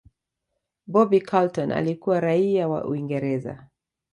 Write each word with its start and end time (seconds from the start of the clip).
bobby 0.87 1.21
Charlton 1.21 1.71
alikuwa 1.71 2.19
raia 2.19 2.67
wa 2.67 2.85
Uingereza 2.85 3.67